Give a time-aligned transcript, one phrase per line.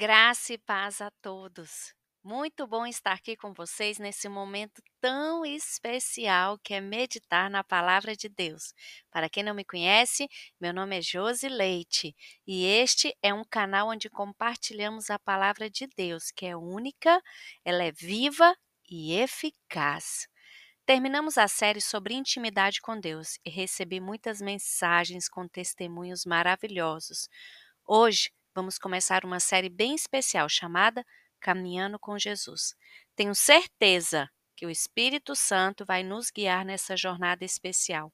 [0.00, 1.92] Graça e paz a todos.
[2.22, 8.14] Muito bom estar aqui com vocês nesse momento tão especial que é meditar na palavra
[8.14, 8.72] de Deus.
[9.10, 10.28] Para quem não me conhece,
[10.60, 12.14] meu nome é Josi Leite
[12.46, 17.20] e este é um canal onde compartilhamos a palavra de Deus, que é única,
[17.64, 18.54] ela é viva
[18.88, 20.28] e eficaz.
[20.86, 27.28] Terminamos a série sobre intimidade com Deus e recebi muitas mensagens com testemunhos maravilhosos.
[27.84, 31.06] Hoje vamos começar uma série bem especial chamada
[31.38, 32.74] Caminhando com Jesus.
[33.14, 38.12] Tenho certeza que o Espírito Santo vai nos guiar nessa jornada especial.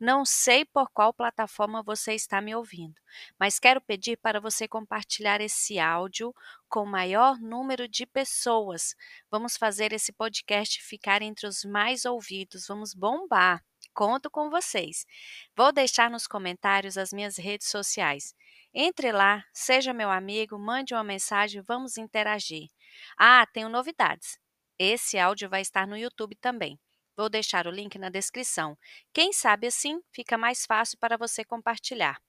[0.00, 3.00] Não sei por qual plataforma você está me ouvindo,
[3.38, 6.34] mas quero pedir para você compartilhar esse áudio
[6.68, 8.96] com o maior número de pessoas.
[9.30, 13.62] Vamos fazer esse podcast ficar entre os mais ouvidos, vamos bombar.
[13.94, 15.06] Conto com vocês.
[15.56, 18.34] Vou deixar nos comentários as minhas redes sociais.
[18.78, 22.68] Entre lá, seja meu amigo, mande uma mensagem, vamos interagir.
[23.16, 24.38] Ah, tenho novidades.
[24.78, 26.78] Esse áudio vai estar no YouTube também.
[27.16, 28.76] Vou deixar o link na descrição.
[29.14, 32.20] Quem sabe assim fica mais fácil para você compartilhar.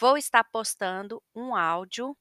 [0.00, 2.16] Vou estar postando um áudio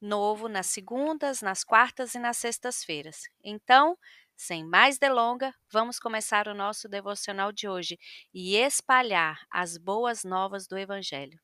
[0.00, 3.24] novo nas segundas, nas quartas e nas sextas-feiras.
[3.44, 3.98] Então,
[4.34, 7.98] sem mais delonga, vamos começar o nosso devocional de hoje
[8.32, 11.38] e espalhar as boas novas do Evangelho.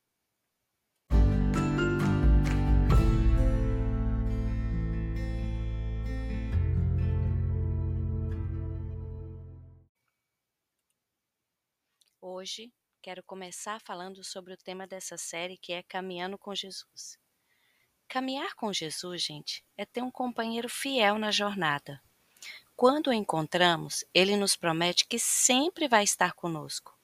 [12.26, 12.72] Hoje
[13.02, 17.18] quero começar falando sobre o tema dessa série que é Caminhando com Jesus.
[18.08, 22.00] Caminhar com Jesus, gente, é ter um companheiro fiel na jornada.
[22.74, 26.98] Quando o encontramos, ele nos promete que sempre vai estar conosco.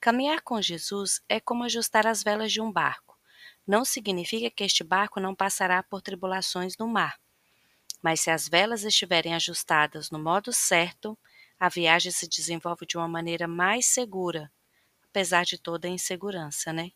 [0.00, 3.18] Caminhar com Jesus é como ajustar as velas de um barco.
[3.66, 7.20] Não significa que este barco não passará por tribulações no mar.
[8.00, 11.18] Mas se as velas estiverem ajustadas no modo certo,
[11.64, 14.52] a viagem se desenvolve de uma maneira mais segura,
[15.02, 16.92] apesar de toda a insegurança, né?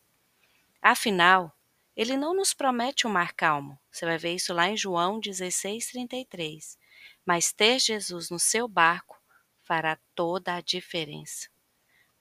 [0.83, 1.57] Afinal,
[1.97, 3.81] ele não nos promete um mar calmo.
[3.91, 6.79] Você vai ver isso lá em João 16:33.
[7.25, 9.19] Mas ter Jesus no seu barco
[9.63, 11.49] fará toda a diferença.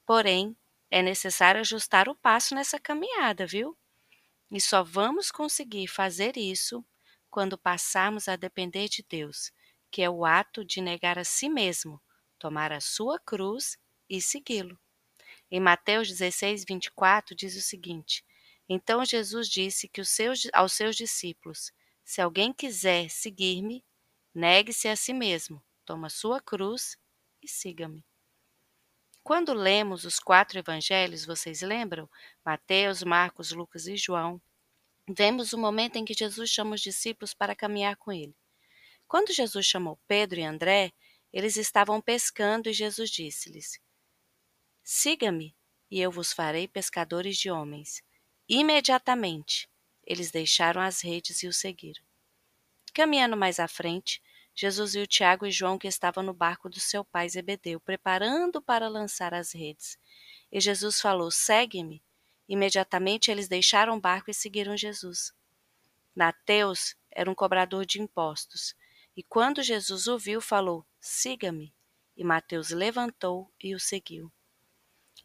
[0.06, 0.56] Porém,
[0.90, 3.78] é necessário ajustar o passo nessa caminhada, viu?
[4.50, 6.82] E só vamos conseguir fazer isso
[7.30, 9.52] quando passarmos a depender de Deus,
[9.92, 12.02] que é o ato de negar a si mesmo
[12.38, 13.78] tomar a sua cruz
[14.10, 14.80] e segui-lo.
[15.50, 18.24] Em Mateus 16, 24, diz o seguinte:
[18.68, 21.72] Então Jesus disse que os seus, aos seus discípulos:
[22.04, 23.84] Se alguém quiser seguir-me,
[24.34, 26.98] negue-se a si mesmo, toma sua cruz
[27.42, 28.06] e siga-me.
[29.24, 32.10] Quando lemos os quatro evangelhos, vocês lembram?
[32.46, 34.42] Mateus, Marcos, Lucas e João.
[35.10, 38.36] Vemos o momento em que Jesus chama os discípulos para caminhar com ele.
[39.08, 40.94] Quando Jesus chamou Pedro e André,
[41.32, 43.80] eles estavam pescando e Jesus disse-lhes:
[44.84, 45.56] Siga-me,
[45.90, 48.04] e eu vos farei pescadores de homens.
[48.48, 49.70] Imediatamente
[50.06, 52.04] eles deixaram as redes e o seguiram.
[52.94, 54.22] Caminhando mais à frente,
[54.56, 58.88] Jesus viu Tiago e João que estavam no barco do seu pai Zebedeu, preparando para
[58.88, 60.00] lançar as redes.
[60.52, 62.02] E Jesus falou: Segue-me.
[62.50, 65.34] Imediatamente eles deixaram o barco e seguiram Jesus.
[66.16, 68.74] Mateus era um cobrador de impostos,
[69.18, 71.74] e quando Jesus o viu, falou: Siga-me.
[72.16, 74.32] E Mateus levantou e o seguiu.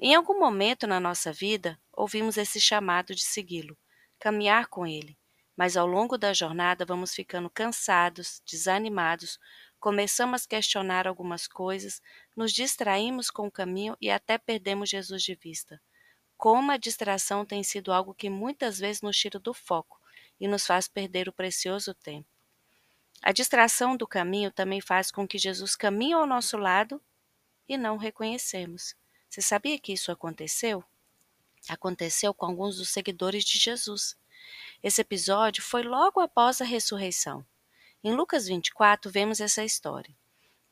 [0.00, 3.76] Em algum momento na nossa vida, ouvimos esse chamado de segui-lo,
[4.18, 5.18] caminhar com ele,
[5.54, 9.38] mas ao longo da jornada vamos ficando cansados, desanimados,
[9.78, 12.00] começamos a questionar algumas coisas,
[12.34, 15.78] nos distraímos com o caminho e até perdemos Jesus de vista.
[16.38, 20.00] Como a distração tem sido algo que muitas vezes nos tira do foco
[20.40, 22.31] e nos faz perder o precioso tempo.
[23.24, 27.00] A distração do caminho também faz com que Jesus caminhe ao nosso lado
[27.68, 28.96] e não o reconhecemos.
[29.30, 30.82] Você sabia que isso aconteceu?
[31.68, 34.16] Aconteceu com alguns dos seguidores de Jesus.
[34.82, 37.46] Esse episódio foi logo após a ressurreição.
[38.02, 40.12] Em Lucas 24, vemos essa história.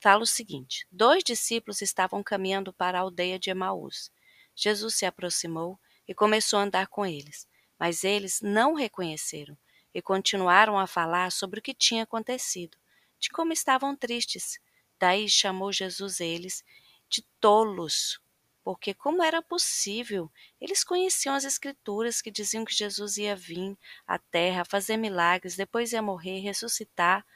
[0.00, 4.10] Fala o seguinte: dois discípulos estavam caminhando para a aldeia de Emaús.
[4.56, 5.78] Jesus se aproximou
[6.08, 7.46] e começou a andar com eles,
[7.78, 9.56] mas eles não o reconheceram
[9.94, 12.76] e continuaram a falar sobre o que tinha acontecido,
[13.18, 14.60] de como estavam tristes.
[14.98, 16.64] Daí chamou Jesus eles
[17.08, 18.20] de tolos,
[18.62, 20.30] porque como era possível?
[20.60, 23.76] Eles conheciam as escrituras que diziam que Jesus ia vir
[24.06, 27.26] à terra, fazer milagres, depois ia morrer, ressuscitar.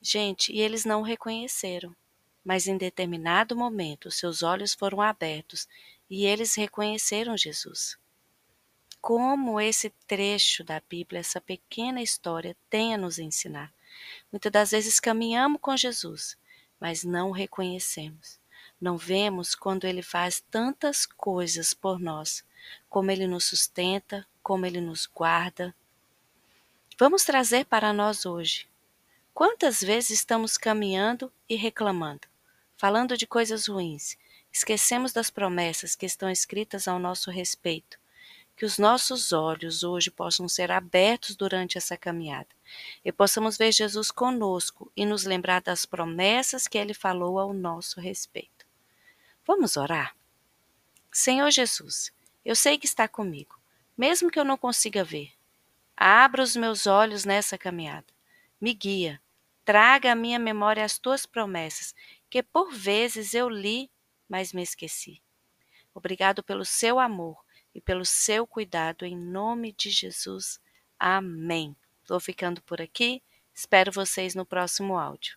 [0.00, 1.94] Gente, e eles não o reconheceram.
[2.44, 5.66] Mas em determinado momento, seus olhos foram abertos
[6.10, 7.96] e eles reconheceram Jesus.
[9.04, 13.70] Como esse trecho da Bíblia, essa pequena história, tem a nos ensinar.
[14.32, 16.38] Muitas das vezes caminhamos com Jesus,
[16.80, 18.40] mas não o reconhecemos.
[18.80, 22.42] Não vemos quando Ele faz tantas coisas por nós,
[22.88, 25.74] como Ele nos sustenta, como Ele nos guarda.
[26.98, 28.66] Vamos trazer para nós hoje.
[29.34, 32.26] Quantas vezes estamos caminhando e reclamando,
[32.74, 34.16] falando de coisas ruins,
[34.50, 38.02] esquecemos das promessas que estão escritas ao nosso respeito
[38.56, 42.48] que os nossos olhos hoje possam ser abertos durante essa caminhada
[43.04, 48.00] e possamos ver Jesus conosco e nos lembrar das promessas que ele falou ao nosso
[48.00, 48.64] respeito.
[49.44, 50.16] Vamos orar?
[51.12, 52.12] Senhor Jesus,
[52.44, 53.58] eu sei que está comigo,
[53.96, 55.32] mesmo que eu não consiga ver.
[55.96, 58.06] Abra os meus olhos nessa caminhada.
[58.60, 59.20] Me guia.
[59.64, 61.94] Traga à minha memória as tuas promessas,
[62.28, 63.90] que por vezes eu li,
[64.28, 65.22] mas me esqueci.
[65.94, 67.43] Obrigado pelo seu amor
[67.74, 70.60] e pelo seu cuidado em nome de Jesus.
[70.98, 71.76] Amém.
[72.02, 73.22] Estou ficando por aqui.
[73.52, 75.36] Espero vocês no próximo áudio.